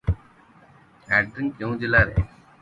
[1.17, 2.27] ଆଡ୍ରିଙ୍ଗ କେଉଁ ଜିଲ୍ଲାରେ?